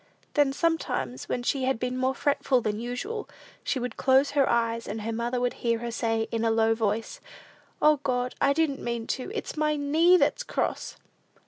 [0.33, 3.29] Then, sometimes, when she had been more fretful than usual,
[3.63, 6.73] she would close her eyes, and her mother would hear her say, in a low
[6.73, 7.19] voice,
[7.83, 9.31] "O, God, I didn't mean to.
[9.35, 10.97] It's my knee that's cross!"